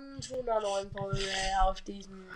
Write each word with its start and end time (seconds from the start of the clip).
willkommen 0.00 0.22
zu 0.22 0.40
einer 0.40 0.60
neuen 0.60 0.90
Folge 0.90 1.20
auf 1.62 1.80
diesem 1.82 2.26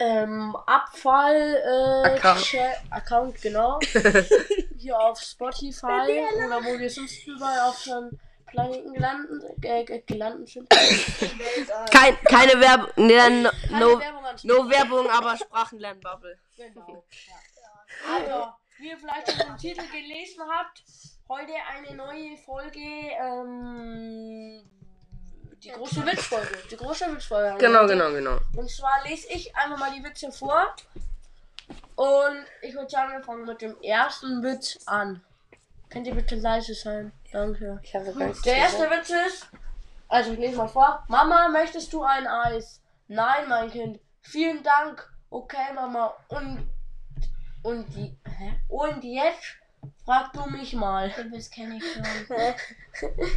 ähm, 0.00 0.54
Abfall 0.66 1.56
äh, 1.64 2.90
Account. 2.90 3.40
Genau. 3.42 3.78
Hier 4.78 4.98
auf 4.98 5.20
Spotify 5.20 6.24
oder 6.46 6.62
wo 6.64 6.78
wir 6.78 6.90
sonst 6.90 7.26
überall 7.26 7.60
auf 7.68 7.82
dem 7.84 8.18
Planeten 8.46 8.92
gelandet, 8.94 9.42
äh, 9.62 9.84
ge- 9.84 10.02
gelandet 10.06 10.48
sind. 10.48 10.70
Kein, 11.90 12.16
keine 12.24 12.60
Werbung. 12.60 12.88
Nee, 12.96 13.16
no, 13.42 13.50
Keine 13.50 13.80
no, 13.80 13.98
Werbung 14.00 14.22
no 14.44 14.70
Werbung, 14.70 15.10
aber 15.10 15.36
Sprachenlernbubble. 15.36 16.38
Genau. 16.56 17.04
Ja. 17.26 18.14
Also, 18.14 18.52
wie 18.78 18.90
ihr 18.90 18.98
vielleicht 18.98 19.32
schon 19.32 19.48
im 19.50 19.56
Titel 19.56 19.82
gelesen 19.90 20.42
habt, 20.48 20.82
heute 21.28 21.52
eine 21.74 21.96
neue 21.96 22.36
Folge, 22.38 22.78
ähm, 22.78 24.62
die 25.62 25.70
große 25.70 26.06
Witzfolge. 26.06 26.58
Die 26.70 26.76
große 26.76 27.12
Witzfolge. 27.12 27.58
Genau, 27.58 27.86
genau, 27.86 28.10
genau. 28.12 28.38
Und 28.56 28.70
zwar 28.70 29.02
lese 29.06 29.28
ich 29.30 29.54
einfach 29.56 29.78
mal 29.78 29.92
die 29.92 30.02
Witze 30.04 30.30
vor. 30.30 30.74
Und 31.96 32.44
ich 32.62 32.74
würde 32.74 32.88
sagen, 32.88 33.12
wir 33.12 33.22
fangen 33.22 33.44
mit 33.44 33.60
dem 33.60 33.80
ersten 33.82 34.42
Witz 34.42 34.78
an. 34.86 35.22
Könnt 35.90 36.06
ihr 36.06 36.14
bitte 36.14 36.36
leise 36.36 36.74
sein? 36.74 37.12
Danke. 37.32 37.80
Ich 37.82 37.94
habe 37.94 38.12
ganz 38.12 38.42
Der 38.42 38.56
erste 38.56 38.88
Witz 38.90 39.10
ist, 39.10 39.48
also 40.08 40.32
ich 40.32 40.38
lese 40.38 40.56
mal 40.56 40.68
vor. 40.68 41.04
Mama, 41.08 41.48
möchtest 41.48 41.92
du 41.92 42.02
ein 42.02 42.26
Eis? 42.26 42.80
Nein, 43.08 43.48
mein 43.48 43.70
Kind. 43.70 44.00
Vielen 44.20 44.62
Dank. 44.62 45.10
Okay, 45.30 45.72
Mama. 45.74 46.14
Und 46.28 46.70
und 47.62 47.86
die 47.94 48.16
hä? 48.24 48.60
und 48.68 49.02
jetzt 49.02 49.56
frag 50.04 50.32
du 50.32 50.48
mich 50.48 50.74
mal. 50.74 51.10
Den 51.10 51.32
Witz 51.32 51.50
kenne 51.50 51.76
ich 51.78 51.84
schon. 51.92 52.04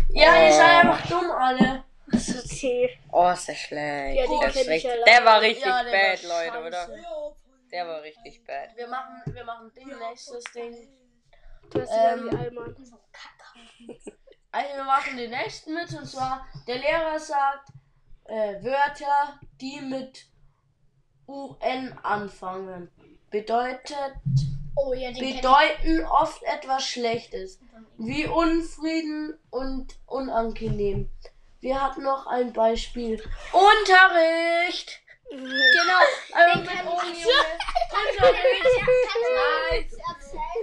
Ja, 0.09 0.45
ihr 0.45 0.53
seid 0.53 0.85
einfach 0.85 1.07
dumm 1.07 1.31
alle. 1.31 1.83
Oh, 3.11 3.29
ist 3.29 3.47
der 3.47 3.55
schlecht. 3.55 4.17
Ja, 4.17 4.39
der, 4.39 4.49
ist 4.49 4.55
richtig, 4.55 4.83
ja 4.83 5.03
der 5.05 5.25
war 5.25 5.41
richtig 5.41 5.65
Ja, 5.65 5.83
der 5.83 5.91
bad, 5.91 6.29
war 6.29 6.45
Leute, 6.45 6.67
oder? 6.67 6.89
Der 7.71 7.87
war 7.87 8.01
richtig 8.01 8.43
bad. 8.45 8.75
Wir 8.75 8.87
machen, 8.87 9.21
wir 9.25 9.43
machen 9.43 9.71
Ding, 9.73 9.87
nächstes 10.09 10.43
Ding. 10.53 10.87
Du 11.69 11.81
hast 11.81 11.91
Ähm, 11.91 12.29
ähm, 12.29 12.37
Allmann. 12.37 12.75
Also 14.53 14.75
wir 14.75 14.83
machen 14.83 15.15
den 15.15 15.29
nächsten 15.31 15.73
Witz 15.77 15.93
und 15.93 16.05
zwar 16.05 16.45
der 16.67 16.79
Lehrer 16.79 17.17
sagt 17.17 17.69
äh, 18.25 18.61
Wörter, 18.61 19.39
die 19.61 19.79
mit 19.79 20.25
UN 21.25 21.97
anfangen. 22.03 22.91
Bedeutet 23.29 24.13
Oh 24.75 24.93
ja, 24.93 25.11
bedeuten 25.11 26.05
oft 26.05 26.41
etwas 26.43 26.85
Schlechtes, 26.85 27.59
wie 27.97 28.25
Unfrieden 28.25 29.37
und 29.49 29.99
unangenehm. 30.05 31.09
Wir 31.61 31.79
hatten 31.79 32.01
noch 32.01 32.25
ein 32.25 32.51
Beispiel. 32.51 33.21
Unterricht! 33.53 34.99
Genau, 35.29 35.43
also 36.33 36.59
ich. 36.59 37.19
Junge. 37.19 37.35
Unterricht! 38.19 39.93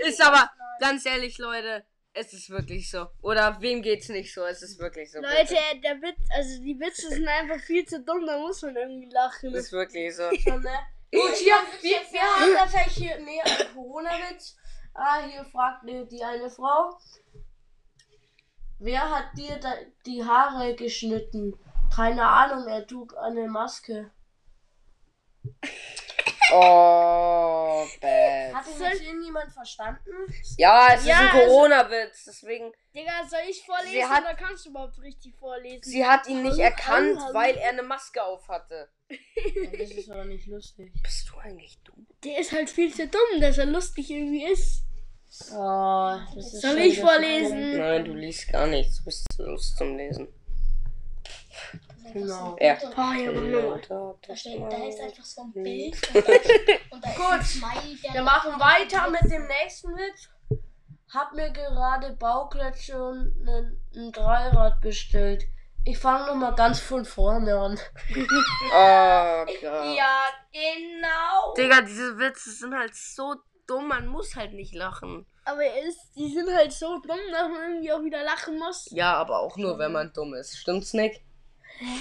Ist 0.00 0.20
aber, 0.20 0.50
ganz 0.80 1.06
ehrlich, 1.06 1.38
Leute, 1.38 1.84
es 2.12 2.32
ist 2.32 2.50
wirklich 2.50 2.90
so. 2.90 3.06
Oder 3.22 3.60
wem 3.60 3.80
geht's 3.80 4.08
nicht 4.08 4.34
so? 4.34 4.44
Es 4.44 4.60
ist 4.62 4.80
wirklich 4.80 5.12
so. 5.12 5.20
Leute, 5.20 5.56
der 5.84 6.02
Witz, 6.02 6.18
also 6.34 6.60
die 6.62 6.78
Witze 6.80 7.10
sind 7.10 7.28
einfach 7.28 7.60
viel 7.60 7.86
zu 7.86 8.02
dumm, 8.02 8.26
da 8.26 8.36
muss 8.38 8.60
man 8.62 8.74
irgendwie 8.74 9.08
lachen. 9.08 9.54
Es 9.54 9.66
ist 9.66 9.72
wirklich 9.72 10.16
so. 10.16 10.28
Schon, 10.34 10.62
ne? 10.62 10.78
Gut, 11.12 11.34
hier, 11.36 11.54
wir, 11.80 11.96
wir 12.10 12.20
haben 12.20 12.54
tatsächlich 12.56 13.06
hier, 13.06 13.18
nee, 13.20 13.40
einen 13.40 13.72
Corona-Witz. 13.72 14.56
Ah, 14.94 15.22
hier 15.24 15.44
fragt 15.44 15.88
die, 15.88 16.06
die 16.08 16.24
eine 16.24 16.50
Frau. 16.50 16.98
Wer 18.80 19.10
hat 19.10 19.36
dir 19.36 19.56
da, 19.58 19.74
die 20.06 20.24
Haare 20.24 20.74
geschnitten? 20.76 21.58
Keine 21.94 22.24
Ahnung, 22.26 22.66
er 22.68 22.86
trug 22.86 23.16
eine 23.16 23.48
Maske. 23.48 24.10
Oh, 26.52 27.84
bad. 28.00 28.54
Hat 28.54 28.66
ihn 28.74 28.80
jetzt 28.82 29.02
irgendjemand 29.02 29.52
verstanden? 29.52 30.10
Ja, 30.56 30.88
es 30.94 31.00
ist 31.02 31.06
Ja, 31.08 31.18
ein 31.20 31.28
also- 31.28 31.38
Corona-Witz, 31.46 32.24
deswegen. 32.24 32.72
Digga, 32.94 33.26
soll 33.28 33.40
ich 33.48 33.62
vorlesen 33.66 33.92
Sie 33.92 34.04
hat- 34.04 34.22
oder 34.24 34.34
kannst 34.34 34.64
du 34.64 34.70
überhaupt 34.70 34.98
richtig 35.02 35.34
vorlesen? 35.36 35.82
Sie 35.90 36.06
hat 36.06 36.26
ihn 36.26 36.42
nicht 36.42 36.52
Hallo, 36.52 36.62
erkannt, 36.62 37.18
hallo, 37.20 37.34
weil 37.34 37.56
er 37.56 37.70
eine 37.70 37.82
Maske 37.82 38.22
auf 38.22 38.48
hatte. 38.48 38.88
Ja, 39.10 39.70
das 39.78 39.90
ist 39.90 40.10
aber 40.10 40.24
nicht 40.24 40.46
lustig. 40.46 40.92
Bist 41.02 41.28
du 41.30 41.38
eigentlich 41.38 41.78
dumm? 41.82 42.06
Der 42.24 42.38
ist 42.38 42.52
halt 42.52 42.70
viel 42.70 42.94
zu 42.94 43.06
dumm, 43.08 43.40
dass 43.40 43.58
er 43.58 43.66
lustig 43.66 44.10
irgendwie 44.10 44.44
ist. 44.44 44.84
Oh, 45.52 46.16
das 46.34 46.54
ist 46.54 46.62
Soll 46.62 46.78
ich 46.78 47.00
vorlesen? 47.00 47.76
Nein, 47.76 48.04
du 48.04 48.12
liest 48.14 48.48
gar 48.50 48.66
nichts. 48.66 48.98
Du 48.98 49.04
bist 49.04 49.26
zu 49.32 49.42
los 49.42 49.74
zum 49.76 49.96
Lesen. 49.96 50.28
Genau. 52.12 52.56
Ja. 52.60 52.76
Da, 52.76 54.36
steht, 54.36 54.60
da 54.60 54.88
ist 54.88 55.00
einfach 55.00 55.24
so 55.24 55.42
ein. 55.42 55.52
Bild 55.52 55.96
und 56.14 56.26
da, 56.26 56.32
und 56.90 57.16
Gut. 57.16 57.42
Smiley, 57.44 57.98
Wir 58.12 58.22
machen 58.22 58.58
weiter 58.58 59.10
mit 59.10 59.30
dem 59.30 59.46
nächsten 59.46 59.88
Witz. 59.94 60.30
Hab 61.12 61.34
mir 61.34 61.50
gerade 61.50 62.12
Bauklötze 62.16 63.02
und 63.02 63.34
ein, 63.46 64.12
Dreirad 64.12 64.80
bestellt. 64.80 65.44
Ich 65.84 65.98
fange 65.98 66.26
nochmal 66.26 66.54
ganz 66.54 66.80
von 66.80 67.04
vorne 67.04 67.54
an. 67.58 67.78
Oh 68.70 69.44
Gott. 69.46 69.96
Ja, 69.96 70.26
genau. 70.52 71.54
Digga, 71.56 71.80
diese 71.82 72.18
Witze 72.18 72.50
sind 72.50 72.74
halt 72.74 72.94
so 72.94 73.36
dumm, 73.68 73.88
man 73.88 74.06
muss 74.06 74.34
halt 74.34 74.54
nicht 74.54 74.74
lachen. 74.74 75.26
Aber 75.44 75.62
er 75.62 75.84
ist, 75.84 76.12
die 76.16 76.32
sind 76.32 76.52
halt 76.52 76.72
so 76.72 76.98
dumm, 76.98 77.18
dass 77.30 77.48
man 77.48 77.70
irgendwie 77.70 77.92
auch 77.92 78.02
wieder 78.02 78.22
lachen 78.24 78.58
muss. 78.58 78.88
Ja, 78.90 79.14
aber 79.14 79.38
auch 79.40 79.56
nur, 79.56 79.78
wenn 79.78 79.92
man 79.92 80.12
dumm 80.12 80.34
ist. 80.34 80.58
Stimmt's 80.58 80.92
auch. 80.92 81.22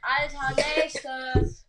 Alter, 0.00 0.54
nächstes. 0.76 1.66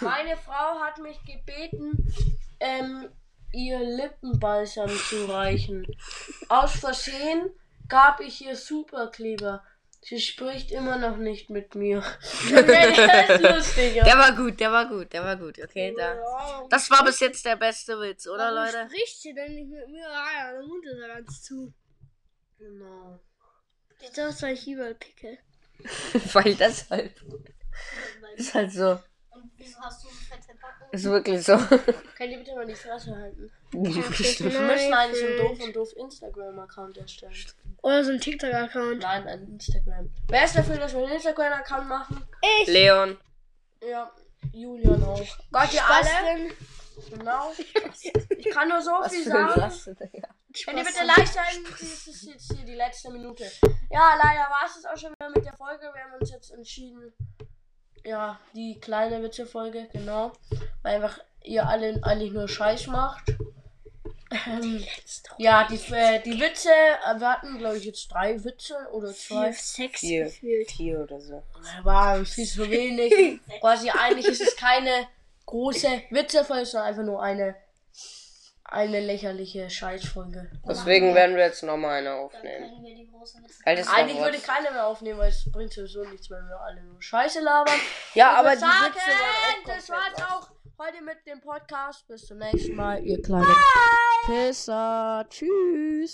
Meine 0.00 0.36
Frau 0.36 0.80
hat 0.80 0.98
mich 0.98 1.18
gebeten, 1.24 2.12
ähm, 2.58 3.08
ihr 3.52 3.78
Lippenbalsam 3.78 4.88
zu 4.88 5.26
reichen. 5.26 5.86
Aus 6.48 6.72
Versehen 6.72 7.50
gab 7.88 8.20
ich 8.20 8.44
ihr 8.44 8.56
Superkleber. 8.56 9.62
Sie 10.04 10.20
spricht 10.20 10.72
immer 10.72 10.98
noch 10.98 11.16
nicht 11.16 11.48
mit 11.48 11.76
mir. 11.76 12.00
das 12.50 13.28
ist 13.28 13.42
lustig. 13.42 13.94
ja. 13.94 14.04
Der 14.04 14.18
war 14.18 14.34
gut, 14.34 14.58
der 14.58 14.72
war 14.72 14.88
gut, 14.88 15.12
der 15.12 15.22
war 15.22 15.36
gut. 15.36 15.60
Okay, 15.62 15.94
da. 15.96 16.14
Ja. 16.14 16.66
Das 16.68 16.90
war 16.90 17.04
bis 17.04 17.20
jetzt 17.20 17.44
der 17.46 17.54
beste 17.54 17.98
Witz, 18.00 18.26
oder 18.26 18.52
Warum 18.52 18.66
Leute? 18.66 18.88
spricht 18.88 19.22
sie 19.22 19.32
denn 19.32 19.54
nicht 19.54 19.70
mit 19.70 19.88
mir? 19.88 20.08
Ah 20.08 20.26
ja, 20.38 20.52
der 20.52 20.62
Mund 20.66 20.84
ist 20.84 20.98
ja 21.00 21.06
ganz 21.06 21.42
zu. 21.42 21.72
Genau. 22.58 23.20
Das 24.16 24.42
war 24.42 24.50
ich 24.50 24.66
überall 24.66 24.96
picke. 24.96 25.38
Weil 26.32 26.56
das 26.56 26.90
halt. 26.90 27.14
Ist 28.36 28.54
halt 28.54 28.72
so. 28.72 28.98
Und 29.30 29.52
wieso 29.56 29.78
hast 29.78 30.04
du 30.04 30.08
so 30.08 30.14
fette 30.14 30.58
Backen? 30.60 30.84
Ist 30.90 31.04
wirklich 31.04 31.44
so. 31.44 31.56
Könnt 32.16 32.32
ihr 32.32 32.38
bitte 32.38 32.54
mal 32.56 32.66
die 32.66 32.74
Fresse 32.74 33.14
halten? 33.14 33.50
Nein. 33.72 33.94
Wir 33.94 34.60
müssen 34.60 34.92
eigentlich 34.92 35.20
so 35.20 35.26
einen 35.26 35.38
doof 35.38 35.60
und 35.62 35.76
doof 35.76 35.92
Instagram-Account 35.96 36.96
erstellen. 36.98 37.34
Oder 37.82 38.04
so 38.04 38.12
ein 38.12 38.20
TikTok-Account. 38.20 39.02
Nein, 39.02 39.26
ein 39.26 39.46
Instagram. 39.48 40.10
Wer 40.28 40.44
ist 40.44 40.56
dafür, 40.56 40.76
dass 40.76 40.92
wir 40.94 41.02
einen 41.02 41.12
Instagram-Account 41.12 41.88
machen? 41.88 42.24
Ich! 42.60 42.68
Leon. 42.68 43.18
Ja, 43.86 44.10
Julian 44.52 45.02
auch. 45.02 45.20
Gott, 45.50 45.74
ihr 45.74 45.84
alle? 45.84 46.50
Genau. 47.10 47.52
Ich 48.38 48.50
kann 48.50 48.68
nur 48.68 48.82
so 48.82 48.90
Was 48.90 49.12
viel 49.12 49.24
sagen. 49.24 49.72
Digga. 50.12 50.28
Wenn 50.66 50.78
ihr 50.78 50.84
bitte 50.84 51.04
leicht 51.04 51.32
sein, 51.32 51.64
das 51.70 51.80
ist 51.80 52.24
jetzt 52.24 52.52
hier 52.52 52.64
die 52.64 52.74
letzte 52.74 53.10
Minute. 53.10 53.44
Ja, 53.90 54.14
leider 54.16 54.50
war 54.50 54.66
es 54.66 54.76
jetzt 54.76 54.88
auch 54.88 54.96
schon 54.96 55.12
wieder 55.12 55.30
mit 55.30 55.44
der 55.44 55.56
Folge. 55.56 55.90
Wir 55.94 56.02
haben 56.02 56.14
uns 56.20 56.30
jetzt 56.30 56.50
entschieden, 56.50 57.12
ja, 58.04 58.38
die 58.54 58.80
kleine 58.80 59.22
Witze-Folge, 59.22 59.88
genau. 59.92 60.32
Weil 60.82 60.96
einfach 60.96 61.18
ihr 61.42 61.66
alle 61.66 62.00
eigentlich 62.02 62.32
nur 62.32 62.48
Scheiß 62.48 62.88
macht. 62.88 63.32
Ähm, 64.46 64.84
ja, 65.38 65.66
die, 65.68 65.76
äh, 65.94 66.20
die 66.22 66.40
Witze, 66.40 66.70
äh, 66.70 67.18
wir 67.20 67.28
hatten, 67.32 67.58
glaube 67.58 67.78
ich, 67.78 67.84
jetzt 67.84 68.08
drei 68.12 68.42
Witze 68.44 68.74
oder 68.92 69.12
zwei. 69.12 69.52
Sechs 69.52 70.00
Vier. 70.00 70.24
gefühlt. 70.24 70.70
Vier 70.70 71.00
oder 71.00 71.20
so. 71.20 71.42
War 71.82 72.24
viel 72.24 72.46
zu 72.46 72.68
wenig. 72.70 73.40
Quasi 73.60 73.90
eigentlich 73.90 74.26
ist 74.26 74.40
es 74.42 74.56
keine 74.56 75.06
große 75.46 76.02
Witze-Folge, 76.10 76.66
sondern 76.66 76.88
einfach 76.88 77.02
nur 77.04 77.22
eine, 77.22 77.54
eine 78.64 79.00
lächerliche 79.00 79.68
Scheißfolge. 79.68 80.50
Deswegen 80.66 81.14
werden 81.14 81.36
wir 81.36 81.44
jetzt 81.44 81.62
nochmal 81.62 81.98
eine 81.98 82.14
aufnehmen. 82.14 82.70
Können 82.70 82.84
wir 82.84 82.94
die 82.94 83.10
große 83.10 83.38
Witze. 83.42 83.62
Altes 83.66 83.88
Eigentlich 83.88 84.18
würde 84.18 84.36
ich 84.38 84.44
keine 84.44 84.70
mehr 84.70 84.86
aufnehmen, 84.86 85.18
weil 85.18 85.28
es 85.28 85.50
bringt 85.52 85.72
sowieso 85.72 86.04
nichts, 86.04 86.30
wenn 86.30 86.46
wir 86.48 86.58
alle 86.60 86.82
nur 86.82 87.00
Scheiße 87.02 87.40
labern. 87.40 87.74
Ja, 88.14 88.32
Ich 88.32 88.38
aber 88.38 88.52
die 88.52 88.58
sagen, 88.58 88.94
Witze 88.94 88.98
waren 89.10 89.16
auch 89.20 89.76
das 89.76 89.88
war 89.90 89.96
komplett 89.96 90.18
jetzt 90.18 90.20
was. 90.20 90.32
auch 90.32 90.50
heute 90.82 91.02
mit 91.02 91.24
dem 91.26 91.40
Podcast. 91.40 92.06
Bis 92.08 92.26
zum 92.26 92.38
nächsten 92.38 92.74
Mal, 92.74 93.04
ihr 93.04 93.20
kleinen 93.22 93.46
Pisser. 94.26 95.24
Tschüss. 95.28 96.10